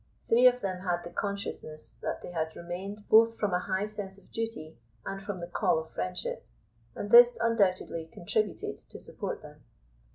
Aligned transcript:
Three 0.29 0.47
of 0.47 0.61
them 0.61 0.79
had 0.81 1.03
the 1.03 1.11
consciousness 1.11 1.99
that 2.01 2.23
they 2.23 2.31
had 2.31 2.55
remained 2.55 3.07
both 3.07 3.37
from 3.37 3.53
a 3.53 3.59
high 3.59 3.85
sense 3.85 4.17
of 4.17 4.31
duty 4.31 4.75
and 5.05 5.21
from 5.21 5.39
the 5.39 5.45
call 5.45 5.77
of 5.77 5.91
friendship, 5.91 6.43
and 6.95 7.11
this 7.11 7.37
undoubtedly 7.39 8.09
contributed 8.11 8.77
to 8.89 8.99
support 8.99 9.43
them. 9.43 9.63